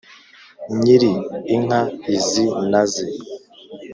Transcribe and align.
nyiri 0.81 1.11
inka 1.55 1.79
izi 2.15 2.43
naze 2.71 3.05